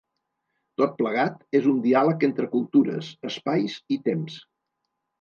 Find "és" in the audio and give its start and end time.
1.59-1.69